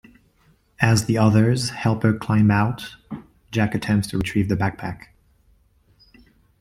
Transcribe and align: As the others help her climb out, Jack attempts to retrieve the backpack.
As 0.79 1.05
the 1.05 1.19
others 1.19 1.69
help 1.69 2.01
her 2.01 2.11
climb 2.11 2.49
out, 2.49 2.95
Jack 3.51 3.75
attempts 3.75 4.07
to 4.07 4.17
retrieve 4.17 4.49
the 4.49 4.57
backpack. 4.57 5.09